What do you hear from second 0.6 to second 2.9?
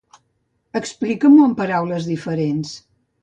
Explica-m'ho amb paraules diferents.